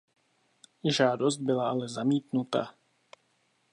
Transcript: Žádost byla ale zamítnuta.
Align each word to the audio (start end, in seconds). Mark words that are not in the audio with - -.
Žádost 0.91 1.37
byla 1.37 1.69
ale 1.69 1.87
zamítnuta. 1.89 2.73